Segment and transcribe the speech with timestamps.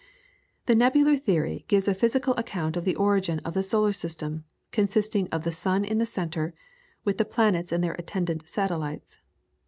[0.65, 5.27] ]The Nebular Theory gives a physical account of the origin of the solar system, consisting
[5.31, 6.55] of the sun in the centre,
[7.03, 9.19] with the planets and their attendant satellites.